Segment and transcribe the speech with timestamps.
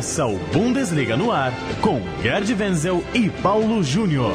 [0.00, 4.32] Começa o Bundesliga no ar com Gerd Wenzel e Paulo Júnior.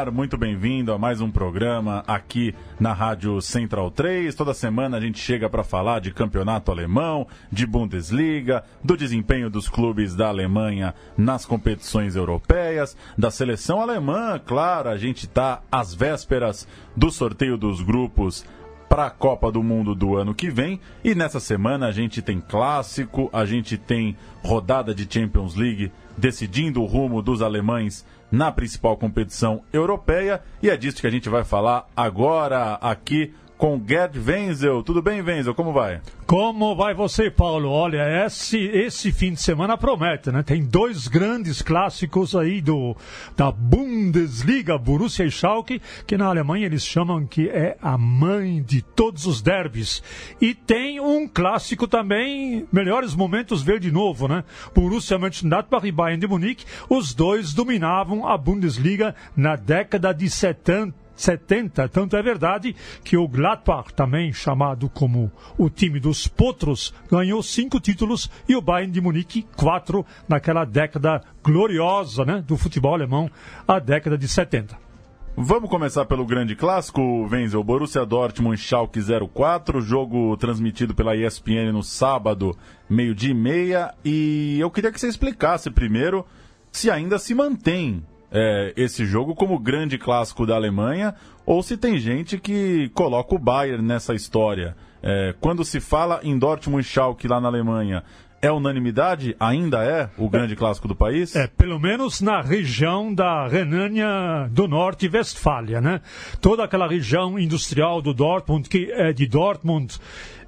[0.00, 4.34] Ar, muito bem-vindo a mais um programa aqui na Rádio Central 3.
[4.34, 9.68] Toda semana a gente chega para falar de campeonato alemão, de Bundesliga, do desempenho dos
[9.68, 16.66] clubes da Alemanha nas competições europeias, da seleção alemã, claro, a gente está às vésperas
[16.96, 18.46] do sorteio dos grupos
[18.90, 20.80] para a Copa do Mundo do ano que vem.
[21.04, 26.82] E nessa semana a gente tem clássico, a gente tem rodada de Champions League decidindo
[26.82, 30.42] o rumo dos alemães na principal competição europeia.
[30.60, 34.82] E é disso que a gente vai falar agora aqui com Gerd Wenzel.
[34.82, 35.54] Tudo bem, Wenzel?
[35.54, 36.00] Como vai?
[36.26, 37.68] Como vai você, Paulo?
[37.68, 40.42] Olha, esse, esse fim de semana promete, né?
[40.42, 42.96] Tem dois grandes clássicos aí do,
[43.36, 48.80] da Bundesliga, Borussia e Schalke, que na Alemanha eles chamam que é a mãe de
[48.80, 50.02] todos os derbys.
[50.40, 54.42] E tem um clássico também, melhores momentos ver de novo, né?
[54.74, 60.99] Borussia Mönchengladbach e Bayern de Munique, os dois dominavam a Bundesliga na década de 70
[61.20, 61.88] 70.
[61.88, 67.78] Tanto é verdade que o Gladbach, também chamado como o time dos potros, ganhou cinco
[67.78, 73.30] títulos e o Bayern de Munique quatro naquela década gloriosa né, do futebol alemão,
[73.66, 74.90] a década de 70.
[75.36, 77.62] Vamos começar pelo grande clássico, Wenzel.
[77.62, 79.00] Borussia Dortmund Schalke
[79.32, 82.56] 04, jogo transmitido pela ESPN no sábado,
[82.88, 83.94] meio-dia e meia.
[84.04, 86.26] E eu queria que você explicasse primeiro
[86.72, 91.14] se ainda se mantém é, esse jogo como grande clássico da Alemanha
[91.44, 94.76] ou se tem gente que coloca o Bayern nessa história.
[95.02, 98.04] É, quando se fala em Dortmund e Schalke lá na Alemanha,
[98.42, 99.36] é unanimidade?
[99.38, 101.36] Ainda é o grande clássico do país?
[101.36, 106.00] É, pelo menos na região da Renânia do Norte e Westfália, né?
[106.40, 109.98] Toda aquela região industrial do Dortmund, que é de Dortmund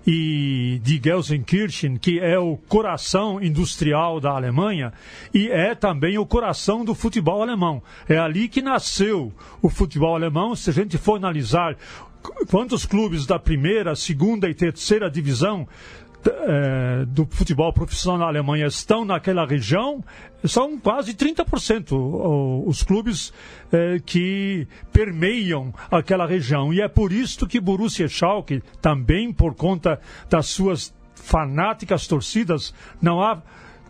[0.06, 4.92] e de Gelsenkirchen, que é o coração industrial da Alemanha
[5.32, 7.82] e é também o coração do futebol alemão.
[8.08, 10.54] É ali que nasceu o futebol alemão.
[10.56, 11.76] Se a gente for analisar
[12.48, 15.66] quantos clubes da primeira, segunda e terceira divisão
[16.24, 20.02] é, do futebol profissional na Alemanha estão naquela região,
[20.44, 21.92] são quase 30%
[22.66, 23.32] os clubes
[23.72, 26.72] é, que permeiam aquela região.
[26.72, 33.20] E é por isso que Borussia Schalke, também por conta das suas fanáticas torcidas, não
[33.20, 33.42] há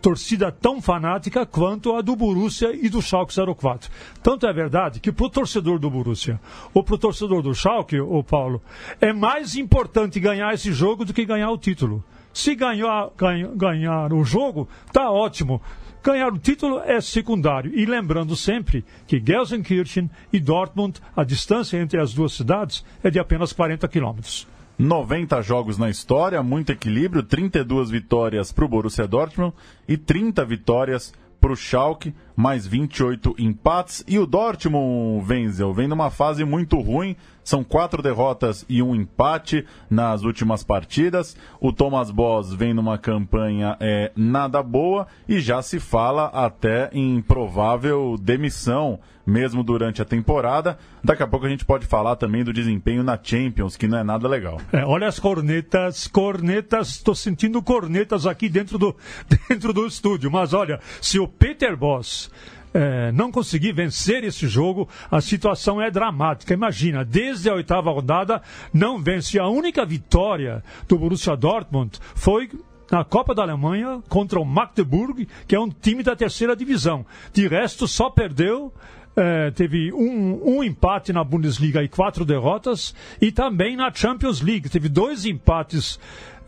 [0.03, 3.89] torcida tão fanática quanto a do Borussia e do Schalke 04.
[4.21, 6.39] Tanto é verdade que para o torcedor do Borussia
[6.73, 8.61] ou para o torcedor do Schalke, o Paulo,
[8.99, 12.03] é mais importante ganhar esse jogo do que ganhar o título.
[12.33, 15.61] Se ganhar, ganhar, ganhar o jogo, tá ótimo.
[16.03, 17.71] Ganhar o título é secundário.
[17.73, 23.19] E lembrando sempre que Gelsenkirchen e Dortmund, a distância entre as duas cidades é de
[23.19, 24.47] apenas 40 quilômetros.
[24.77, 29.53] 90 jogos na história, muito equilíbrio, 32 vitórias para o Borussia Dortmund
[29.87, 34.03] e 30 vitórias para o Schalke, mais 28 empates.
[34.07, 39.65] E o Dortmund, Wenzel, vem numa fase muito ruim, são quatro derrotas e um empate
[39.89, 41.35] nas últimas partidas.
[41.59, 47.21] O Thomas Boss vem numa campanha é, nada boa e já se fala até em
[47.21, 50.77] provável demissão, mesmo durante a temporada.
[51.03, 54.03] Daqui a pouco a gente pode falar também do desempenho na Champions, que não é
[54.03, 54.59] nada legal.
[54.71, 58.95] É, olha as cornetas, cornetas, estou sentindo cornetas aqui dentro do,
[59.49, 60.31] dentro do estúdio.
[60.31, 62.22] Mas olha, se o Peter Boss
[62.73, 66.53] é, não conseguir vencer esse jogo, a situação é dramática.
[66.53, 68.41] Imagina, desde a oitava rodada,
[68.73, 69.39] não vence.
[69.39, 72.49] A única vitória do Borussia Dortmund foi
[72.91, 77.05] na Copa da Alemanha contra o Magdeburg, que é um time da terceira divisão.
[77.31, 78.73] De resto, só perdeu.
[79.15, 84.69] É, teve um, um, empate na Bundesliga e quatro derrotas, e também na Champions League.
[84.69, 85.99] Teve dois empates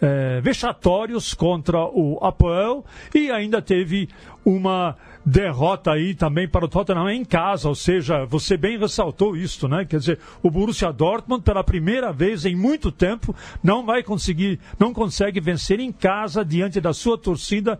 [0.01, 2.83] é, vexatórios contra o Apoel
[3.13, 4.09] e ainda teve
[4.43, 4.95] uma
[5.25, 9.83] derrota aí também para o Tottenham em casa, ou seja, você bem ressaltou isso, né?
[9.83, 14.93] Quer dizer, o Borussia Dortmund pela primeira vez em muito tempo não vai conseguir, não
[14.93, 17.79] consegue vencer em casa diante da sua torcida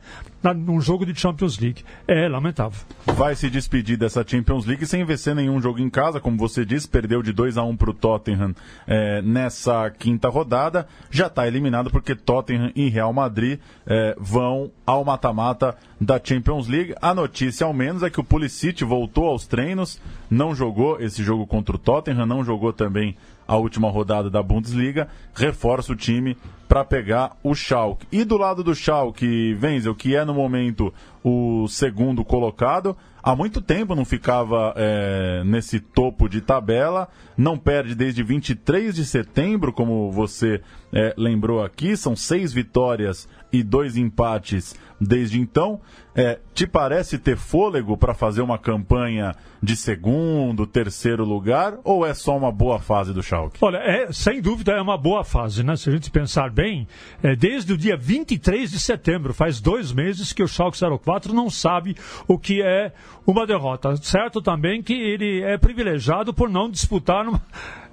[0.53, 1.83] num jogo de Champions League.
[2.07, 2.80] É lamentável.
[3.06, 6.88] Vai se despedir dessa Champions League sem vencer nenhum jogo em casa, como você disse,
[6.88, 8.53] perdeu de 2 a 1 para o Tottenham
[8.88, 15.03] é, nessa quinta rodada, já está eliminado porque Tottenham e Real Madrid é, vão ao
[15.03, 16.94] mata-mata da Champions League.
[17.01, 19.99] A notícia, ao menos, é que o Pulisic voltou aos treinos,
[20.29, 23.15] não jogou esse jogo contra o Tottenham, não jogou também
[23.47, 26.37] a última rodada da Bundesliga, reforça o time
[26.67, 28.07] para pegar o Schalke.
[28.11, 30.93] E do lado do Schalke, Wenzel, que é no momento
[31.23, 37.93] o segundo colocado, há muito tempo não ficava é, nesse topo de tabela, não perde
[37.95, 40.61] desde 23 de setembro, como você
[40.93, 45.80] é, lembrou aqui, são seis vitórias e dois empates desde então.
[46.18, 52.13] É, te parece ter fôlego para fazer uma campanha de segundo, terceiro lugar, ou é
[52.13, 53.57] só uma boa fase do Schalke?
[53.62, 55.75] Olha, é, sem dúvida é uma boa fase, né?
[55.75, 56.88] Se a gente pensar bem,
[57.22, 61.50] é, desde o dia 23 de setembro, faz dois meses que o Schalke 04 não
[61.50, 61.98] sabe
[62.28, 62.94] o que é
[63.28, 63.98] uma derrota.
[63.98, 67.42] Certo também que ele é privilegiado por não disputar numa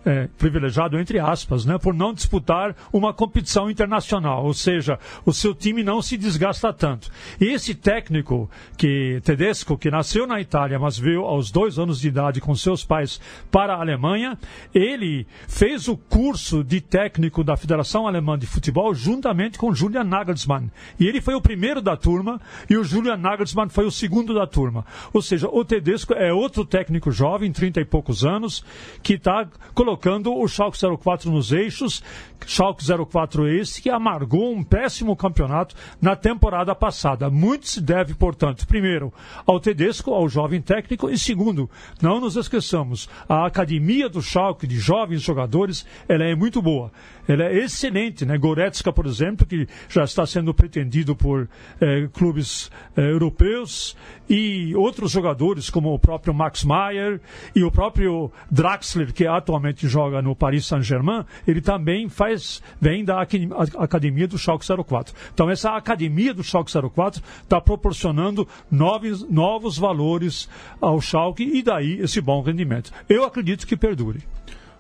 [0.05, 5.55] é, privilegiado entre aspas, né, por não disputar uma competição internacional, ou seja, o seu
[5.55, 7.11] time não se desgasta tanto.
[7.41, 12.09] E esse técnico que Tedesco, que nasceu na Itália, mas veio aos dois anos de
[12.09, 13.21] idade com seus pais
[13.51, 14.39] para a Alemanha,
[14.75, 20.71] ele fez o curso de técnico da Federação Alemã de Futebol juntamente com Julian Nagelsmann.
[20.99, 24.47] E ele foi o primeiro da turma e o Julian Nagelsmann foi o segundo da
[24.47, 24.85] turma.
[25.13, 28.65] Ou seja, o Tedesco é outro técnico jovem, 30 e poucos anos,
[29.03, 32.03] que está colocando colocando o Schalke 04 nos eixos.
[32.47, 37.31] Schalke 04 esse que amargou um péssimo campeonato na temporada passada.
[37.31, 39.13] Muito se deve, portanto, primeiro,
[39.47, 44.77] ao Tedesco, ao jovem técnico, e segundo, não nos esqueçamos, a academia do Schalke de
[44.77, 46.91] jovens jogadores, ela é muito boa.
[47.29, 48.37] Ela é excelente, né?
[48.37, 51.49] Goretzka, por exemplo, que já está sendo pretendido por
[51.81, 53.97] eh, clubes eh, europeus,
[54.33, 57.21] e outros jogadores, como o próprio Max Meyer
[57.55, 63.21] e o próprio Draxler, que atualmente joga no Paris Saint-Germain, ele também faz, vem da
[63.79, 65.15] academia do Schalke 04.
[65.33, 70.49] Então essa academia do Schalke 04 está proporcionando novos, novos valores
[70.81, 72.91] ao Schalke e daí esse bom rendimento.
[73.09, 74.21] Eu acredito que perdure.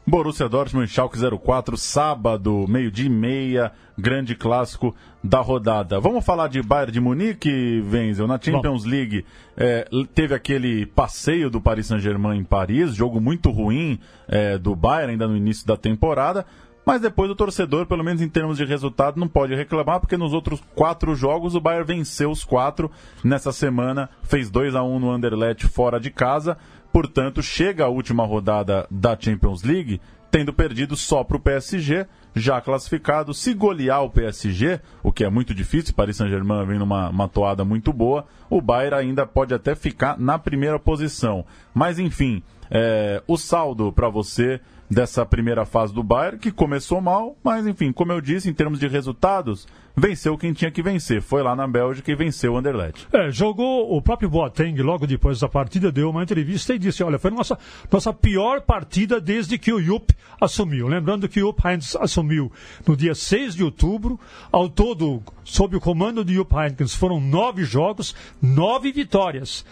[0.04, 6.00] Borussia Dortmund, Schalke 04, sábado, meio-dia e meia, grande clássico da rodada.
[6.00, 8.26] Vamos falar de Bayern de Munique, Wenzel?
[8.26, 8.90] Na Champions Bom.
[8.90, 9.24] League
[9.56, 15.12] é, teve aquele passeio do Paris Saint-Germain em Paris, jogo muito ruim é, do Bayern
[15.12, 16.44] ainda no início da temporada,
[16.84, 20.32] mas depois o torcedor, pelo menos em termos de resultado, não pode reclamar, porque nos
[20.32, 22.90] outros quatro jogos o Bayern venceu os quatro.
[23.22, 26.58] Nessa semana fez 2 a 1 no Anderlecht fora de casa.
[26.92, 30.00] Portanto, chega a última rodada da Champions League
[30.32, 33.34] tendo perdido só para o PSG, já classificado.
[33.34, 37.66] Se golear o PSG, o que é muito difícil, Paris Saint-Germain vem numa uma toada
[37.66, 41.44] muito boa, o Bayern ainda pode até ficar na primeira posição.
[41.74, 44.58] Mas enfim, é, o saldo para você
[44.88, 48.78] dessa primeira fase do Bayern, que começou mal, mas enfim, como eu disse, em termos
[48.78, 51.22] de resultados, venceu quem tinha que vencer.
[51.22, 53.06] Foi lá na Bélgica e venceu o Anderlecht.
[53.12, 57.18] É, jogou o próprio Boateng logo depois da partida, deu uma entrevista e disse: Olha,
[57.18, 57.58] foi nossa,
[57.90, 60.88] nossa pior partida desde que o Jupp assumiu.
[60.88, 62.50] Lembrando que o Jupp Heynckes assumiu
[62.86, 64.18] no dia 6 de outubro.
[64.50, 69.64] Ao todo, sob o comando de Jupp Heynckes, foram nove jogos, nove vitórias.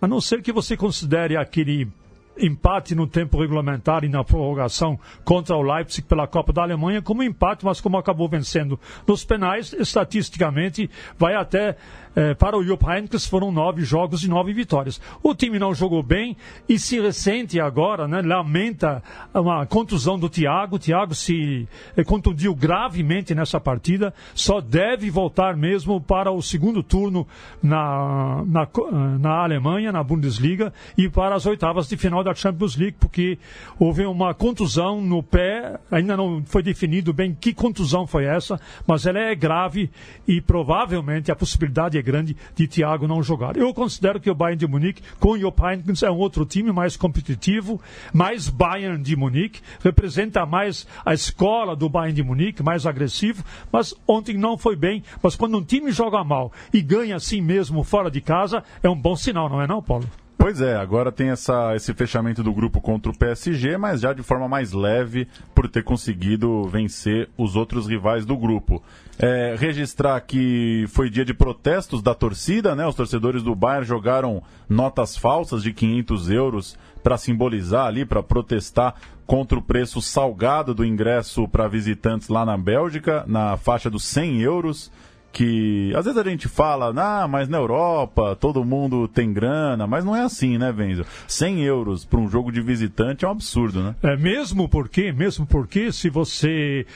[0.00, 1.88] A não ser que você considere aquele
[2.40, 7.22] empate no tempo regulamentar e na prorrogação contra o Leipzig pela Copa da Alemanha como
[7.22, 8.78] empate, mas como acabou vencendo.
[9.06, 11.76] Nos penais, estatisticamente vai até
[12.18, 15.00] é, para o Jupp Heynckes foram nove jogos e nove vitórias.
[15.22, 16.36] O time não jogou bem
[16.68, 19.00] e se ressente agora, né, lamenta
[19.32, 20.74] uma contusão do Thiago.
[20.74, 26.82] O Thiago se é, contundiu gravemente nessa partida, só deve voltar mesmo para o segundo
[26.82, 27.24] turno
[27.62, 28.68] na, na,
[29.20, 33.38] na Alemanha, na Bundesliga, e para as oitavas de final da Champions League, porque
[33.78, 39.06] houve uma contusão no pé, ainda não foi definido bem que contusão foi essa, mas
[39.06, 39.88] ela é grave
[40.26, 43.54] e provavelmente a possibilidade é grande de Thiago não jogar.
[43.54, 46.96] Eu considero que o Bayern de Munique, com o Heynckes, é um outro time mais
[46.96, 47.78] competitivo,
[48.14, 53.94] mais Bayern de Munique, representa mais a escola do Bayern de Munique, mais agressivo, mas
[54.06, 55.02] ontem não foi bem.
[55.22, 58.98] Mas quando um time joga mal e ganha assim mesmo fora de casa, é um
[58.98, 60.08] bom sinal, não é não, Paulo?
[60.38, 64.22] Pois é, agora tem essa, esse fechamento do grupo contra o PSG, mas já de
[64.22, 68.80] forma mais leve por ter conseguido vencer os outros rivais do grupo.
[69.18, 72.86] É, registrar que foi dia de protestos da torcida, né?
[72.86, 78.94] Os torcedores do Bayern jogaram notas falsas de 500 euros para simbolizar ali, para protestar
[79.26, 84.40] contra o preço salgado do ingresso para visitantes lá na Bélgica, na faixa dos 100
[84.40, 84.90] euros
[85.32, 90.04] que às vezes a gente fala, ah, mas na Europa todo mundo tem grana, mas
[90.04, 91.04] não é assim, né, Venzo?
[91.26, 93.94] 100 euros para um jogo de visitante é um absurdo, né?
[94.02, 96.86] É mesmo porque, mesmo porque se você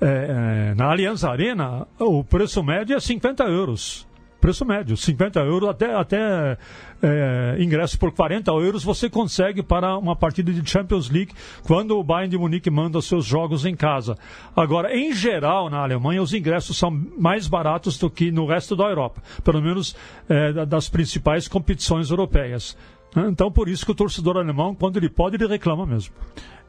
[0.00, 4.06] é, é, na Aliança Arena o preço médio é 50 euros
[4.46, 6.56] preço médio, 50 euros até, até
[7.02, 11.32] é, ingresso por 40 euros você consegue para uma partida de Champions League
[11.64, 14.16] quando o Bayern de Munique manda seus jogos em casa.
[14.54, 18.84] Agora, em geral, na Alemanha, os ingressos são mais baratos do que no resto da
[18.84, 19.96] Europa, pelo menos
[20.28, 22.76] é, das principais competições europeias.
[23.16, 26.14] Então, por isso que o torcedor alemão, quando ele pode, ele reclama mesmo.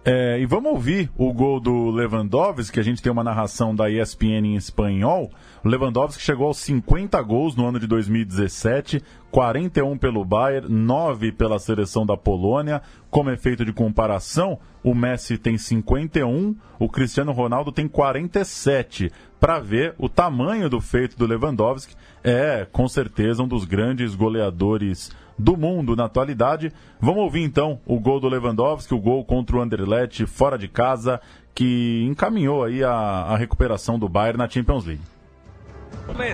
[0.10, 3.90] É, e vamos ouvir o gol do Lewandowski, que a gente tem uma narração da
[3.90, 5.30] ESPN em espanhol.
[5.62, 11.60] O Lewandowski chegou aos 50 gols no ano de 2017, 41 pelo Bayern, 9 pela
[11.60, 12.82] seleção da Polônia.
[13.10, 19.12] Como efeito de comparação, o Messi tem 51, o Cristiano Ronaldo tem 47.
[19.42, 25.12] Para ver o tamanho do feito do Lewandowski, é com certeza um dos grandes goleadores
[25.38, 26.72] do mundo na atualidade.
[27.00, 31.22] Vamos ouvir então o gol do Lewandowski, o gol contra o Anderlecht fora de casa,
[31.53, 35.01] que encaminhou aí a, a recuperação do Bayern na Champions League.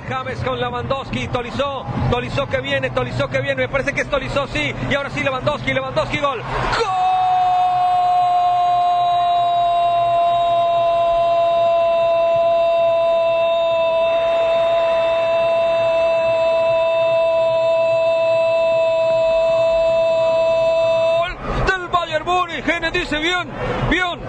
[0.08, 4.48] James con Lewandowski, Tolizó, Tolizó que viene, Tolizó que viene, me parece que es Tolizó,
[4.48, 6.40] sí, y ahora sí Lewandowski, Lewandowski, gol.
[6.40, 7.03] ¡Gol!
[22.94, 23.50] Dice bien,
[23.90, 24.20] bien,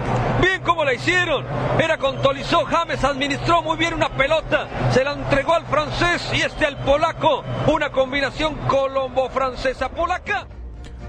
[0.41, 1.45] bien como la hicieron.
[1.79, 6.41] Era con Tolizó, James administró muy bien una pelota, se la entregó al francés y
[6.41, 7.43] este al polaco.
[7.67, 10.47] Una combinação colombo-francesa polaca.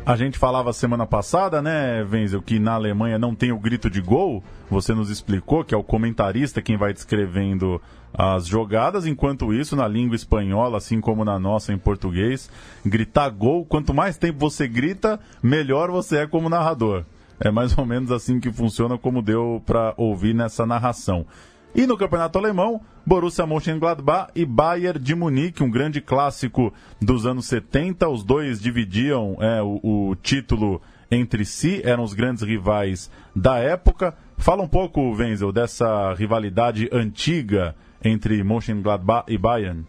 [0.05, 4.01] A gente falava semana passada, né, Wenzel, que na Alemanha não tem o grito de
[4.01, 4.41] gol.
[4.71, 7.83] Você nos explicou que é o comentarista quem vai descrevendo
[8.15, 9.05] as jogadas.
[9.05, 12.49] Enquanto isso, na língua espanhola, assim como na nossa em português,
[12.85, 17.05] gritar gol, quanto mais tempo você grita, melhor você é como narrador.
[17.39, 21.27] É mais ou menos assim que funciona, como deu para ouvir nessa narração.
[21.75, 27.47] E no campeonato alemão, Borussia Mönchengladbach e Bayern de Munique, um grande clássico dos anos
[27.47, 28.09] 70.
[28.09, 34.15] Os dois dividiam é, o, o, título entre si, eram os grandes rivais da época.
[34.39, 39.85] Fala um pouco, Wenzel, dessa rivalidade antiga entre Mönchengladbach e Bayern.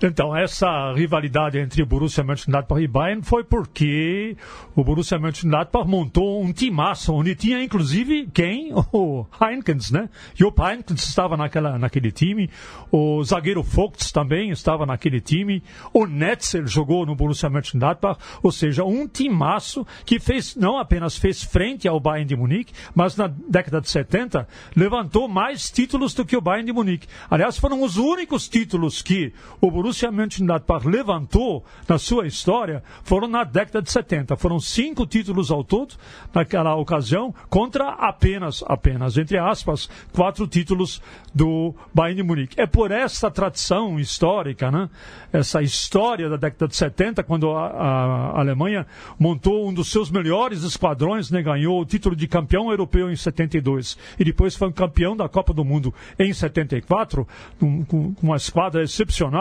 [0.00, 4.36] Então, essa rivalidade entre Borussia Mönchengladbach e Bayern foi porque
[4.76, 8.72] o Borussia Mönchengladbach montou um timaço, onde tinha inclusive quem?
[8.90, 10.08] O Heinkens, né?
[10.34, 12.50] Jupp Heinkens estava naquela, naquele time,
[12.90, 15.62] o zagueiro Vogts também estava naquele time,
[15.92, 21.42] o Netzer jogou no Borussia Mönchengladbach, ou seja, um timaço que fez, não apenas fez
[21.42, 26.36] frente ao Bayern de Munique, mas na década de 70 levantou mais títulos do que
[26.36, 27.06] o Bayern de Munique.
[27.30, 33.44] Aliás, foram os únicos títulos que o Borussia Mönchengladbach levantou na sua história foram na
[33.44, 34.36] década de 70.
[34.36, 35.94] Foram cinco títulos ao todo
[36.32, 41.02] naquela ocasião contra apenas, apenas, entre aspas, quatro títulos
[41.34, 42.60] do Bayern de Munique.
[42.60, 44.88] É por essa tradição histórica, né?
[45.32, 48.86] essa história da década de 70, quando a, a Alemanha
[49.18, 51.42] montou um dos seus melhores esquadrões, né?
[51.42, 55.64] ganhou o título de campeão europeu em 72 e depois foi campeão da Copa do
[55.64, 57.26] Mundo em 74,
[57.58, 59.37] com, com uma esquadra excepcional.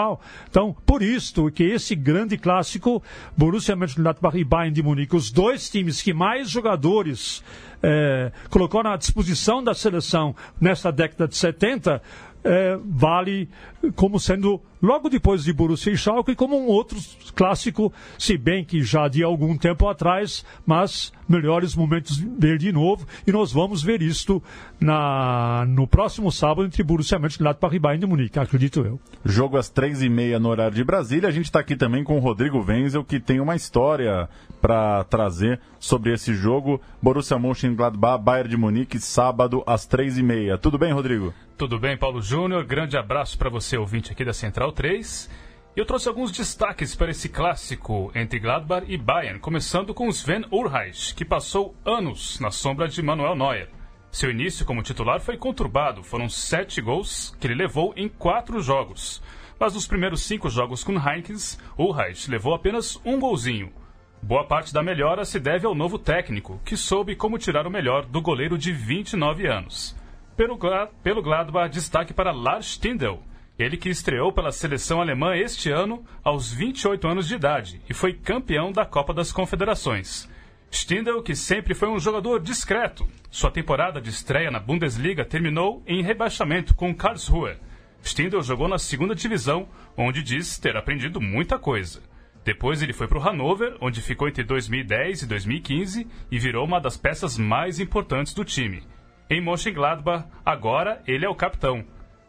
[0.50, 3.02] Então, por isto que esse grande clássico,
[3.36, 7.44] Borussia Mönchengladbach e Bayern de Munique, os dois times que mais jogadores
[7.82, 12.02] é, colocou à disposição da seleção nessa década de 70,
[12.44, 13.50] é, vale
[13.96, 16.98] como sendo logo depois de Borussia e Schalke como um outro
[17.36, 23.06] clássico, se bem que já de algum tempo atrás, mas melhores momentos ver de novo
[23.26, 24.42] e nós vamos ver isto
[24.80, 29.00] na, no próximo sábado entre Borussia Mönchengladbach e Bayern de Munique, acredito eu.
[29.26, 31.30] Jogo às três e meia no horário de Brasília.
[31.30, 34.30] A gente está aqui também com o Rodrigo Wenzel, que tem uma história
[34.62, 36.82] para trazer sobre esse jogo.
[37.02, 40.58] Borussia Mönchengladbach, Bayern de Munique, sábado às três e meia.
[40.58, 41.34] Tudo bem, Rodrigo?
[41.58, 42.64] Tudo bem, Paulo Júnior.
[42.64, 45.30] Grande abraço para você, ouvinte aqui da Central 3.
[45.76, 51.14] Eu trouxe alguns destaques para esse clássico entre Gladbach e Bayern, começando com Sven Ulreich,
[51.14, 53.70] que passou anos na sombra de Manuel Neuer.
[54.12, 59.22] Seu início como titular foi conturbado, foram sete gols que ele levou em quatro jogos.
[59.60, 63.72] Mas nos primeiros cinco jogos com Heinkens, Ulreich levou apenas um golzinho.
[64.22, 68.06] Boa parte da melhora se deve ao novo técnico, que soube como tirar o melhor
[68.06, 69.96] do goleiro de 29 anos.
[70.36, 70.58] Pelo,
[71.02, 73.20] pelo Gladbach, destaque para Lars Stindl,
[73.58, 78.14] ele que estreou pela seleção alemã este ano aos 28 anos de idade e foi
[78.14, 80.30] campeão da Copa das Confederações.
[80.70, 86.04] Stindl, que sempre foi um jogador discreto, sua temporada de estreia na Bundesliga terminou em
[86.04, 87.58] rebaixamento com Karlsruhe.
[88.04, 92.02] Stindl jogou na segunda divisão, onde diz ter aprendido muita coisa.
[92.48, 96.80] Depois ele foi para o Hannover, onde ficou entre 2010 e 2015 e virou uma
[96.80, 98.84] das peças mais importantes do time.
[99.30, 101.84] Em Mönchengladbach, agora ele é o capitão.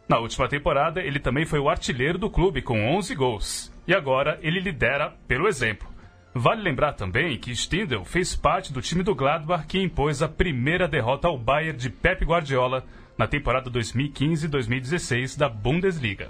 [0.09, 3.73] Na última temporada, ele também foi o artilheiro do clube com 11 gols.
[3.87, 5.87] e agora ele lidera pelo exemplo.
[6.35, 10.85] Vale lembrar também que Stindl fez parte do time do Gladbach que impôs a primeira
[10.85, 12.83] derrota ao Bayern de Pep Guardiola
[13.17, 16.29] na temporada 2015-2016 da Bundesliga.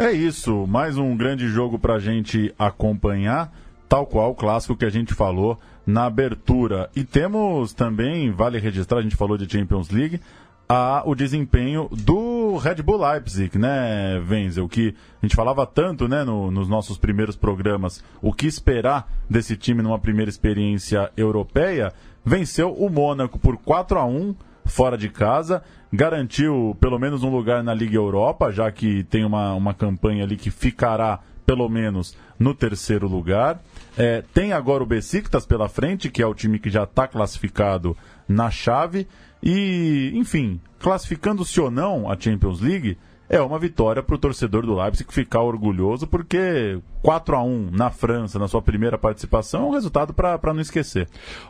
[0.00, 3.52] É isso, mais um grande jogo para a gente acompanhar,
[3.88, 6.88] tal qual o clássico que a gente falou na abertura.
[6.94, 10.20] E temos também, vale registrar, a gente falou de Champions League,
[10.68, 14.68] a, o desempenho do Red Bull Leipzig, né, Wenzel?
[14.68, 19.56] Que a gente falava tanto, né, no, nos nossos primeiros programas, o que esperar desse
[19.56, 21.92] time numa primeira experiência europeia.
[22.24, 24.32] Venceu o Mônaco por 4 a 1
[24.64, 29.54] fora de casa, garantiu pelo menos um lugar na Liga Europa, já que tem uma,
[29.54, 33.60] uma campanha ali que ficará pelo menos no terceiro lugar.
[33.96, 37.96] É, tem agora o Besiktas pela frente, que é o time que já está classificado
[38.28, 39.08] na chave.
[39.42, 44.74] E, enfim, classificando-se ou não a Champions League, é uma vitória para o torcedor do
[44.74, 49.72] Leipzig ficar orgulhoso, porque 4 a 1 na França, na sua primeira participação, é um
[49.72, 51.08] resultado para não esquecer.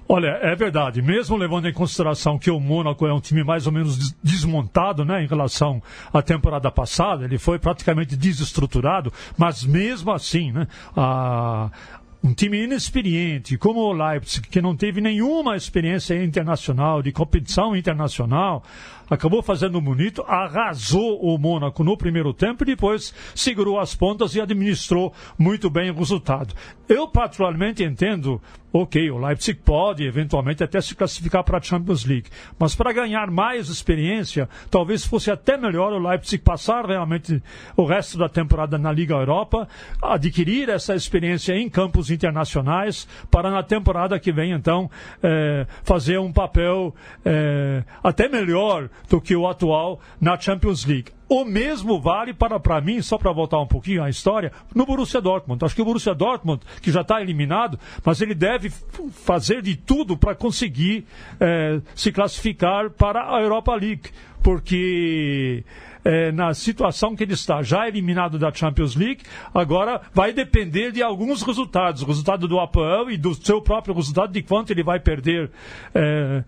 [0.09, 1.01] Olha, é verdade.
[1.01, 5.23] Mesmo levando em consideração que o Mônaco é um time mais ou menos desmontado né,
[5.23, 5.81] em relação
[6.13, 10.67] à temporada passada, ele foi praticamente desestruturado, mas mesmo assim, né,
[10.97, 11.71] a,
[12.23, 18.63] um time inexperiente como o Leipzig, que não teve nenhuma experiência internacional, de competição internacional,
[19.09, 24.41] acabou fazendo bonito, arrasou o Mônaco no primeiro tempo e depois segurou as pontas e
[24.41, 26.55] administrou muito bem o resultado.
[26.89, 28.41] Eu, particularmente, entendo,
[28.73, 33.31] ok, o Leipzig pode eventualmente até se classificar para a Champions League, mas para ganhar
[33.31, 37.43] mais experiência, talvez fosse até melhor o Leipzig passar realmente
[37.77, 39.69] o resto da temporada na Liga Europa,
[40.03, 44.91] adquirir essa experiência em campos internacionais, para na temporada que vem, então,
[45.23, 46.95] é, fazer um papel
[47.25, 51.18] é, até melhor do que o atual na Champions League.
[51.29, 55.21] O mesmo vale para, para mim, só para voltar um pouquinho à história, no Borussia
[55.21, 55.63] Dortmund.
[55.63, 58.71] Acho que o Borussia Dortmund, que já está eliminado, mas ele deve
[59.11, 61.07] fazer de tudo para conseguir
[61.39, 64.11] é, se classificar para a Europa League.
[64.43, 65.65] Porque
[66.05, 71.03] é, na situação que ele está, já eliminado da Champions League, agora vai depender de
[71.03, 72.03] alguns resultados.
[72.03, 75.51] O resultado do APL e do seu próprio resultado, de quanto ele vai perder.
[75.95, 76.43] É,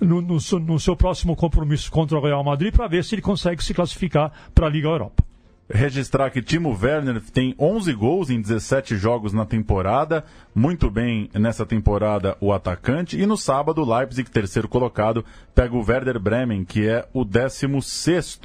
[0.00, 3.62] no, no, no seu próximo compromisso contra o Real Madrid para ver se ele consegue
[3.62, 5.29] se classificar para a Liga Europa
[5.72, 11.64] registrar que Timo Werner tem 11 gols em 17 jogos na temporada, muito bem nessa
[11.64, 17.08] temporada o atacante, e no sábado Leipzig, terceiro colocado, pega o Werder Bremen, que é
[17.12, 18.40] o 16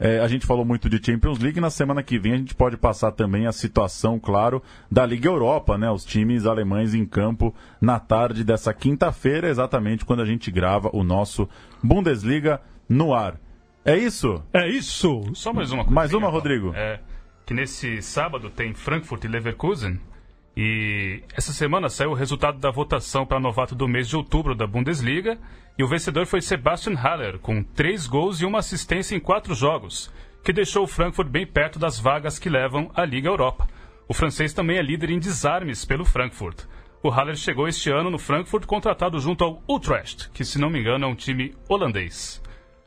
[0.00, 2.76] é, a gente falou muito de Champions League, na semana que vem a gente pode
[2.76, 5.88] passar também a situação, claro, da Liga Europa, né?
[5.90, 11.04] Os times alemães em campo na tarde dessa quinta-feira, exatamente quando a gente grava o
[11.04, 11.48] nosso
[11.80, 13.38] Bundesliga no ar.
[13.84, 14.42] É isso?
[14.52, 15.22] É isso!
[15.34, 15.94] Só mais uma coisa.
[15.94, 16.72] Mais uma, Rodrigo.
[16.74, 17.00] É
[17.44, 20.00] que nesse sábado tem Frankfurt e Leverkusen.
[20.56, 24.66] E essa semana saiu o resultado da votação para novato do mês de outubro da
[24.66, 25.38] Bundesliga.
[25.78, 30.12] E o vencedor foi Sebastian Haller, com três gols e uma assistência em quatro jogos,
[30.44, 33.66] que deixou o Frankfurt bem perto das vagas que levam à Liga Europa.
[34.06, 36.64] O francês também é líder em desarmes pelo Frankfurt.
[37.02, 40.80] O Haller chegou este ano no Frankfurt contratado junto ao Utrecht, que se não me
[40.80, 42.41] engano é um time holandês.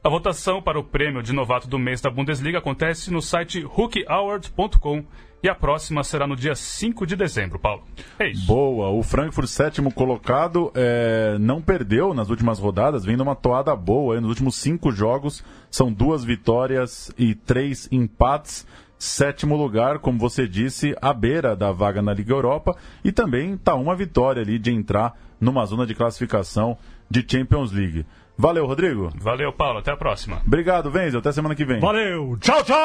[0.06, 5.04] A votação para o prêmio de novato do mês da Bundesliga acontece no site hookeyaward.com
[5.42, 7.82] e a próxima será no dia 5 de dezembro, Paulo.
[8.20, 8.46] É isso.
[8.46, 8.92] Boa.
[8.92, 14.22] O Frankfurt, sétimo colocado, é, não perdeu nas últimas rodadas, vem numa toada boa.
[14.22, 18.64] Nos últimos cinco jogos, são duas vitórias e três empates.
[19.00, 22.78] Sétimo lugar, como você disse, à beira da vaga na Liga Europa.
[23.04, 26.78] E também está uma vitória ali de entrar numa zona de classificação
[27.10, 28.06] de Champions League.
[28.38, 29.12] Valeu, Rodrigo.
[29.16, 29.80] Valeu, Paulo.
[29.80, 30.42] Até a próxima.
[30.46, 31.20] Obrigado, Venzel.
[31.20, 31.80] Até semana que vem.
[31.80, 32.38] Valeu.
[32.40, 32.76] Tchau, tchau!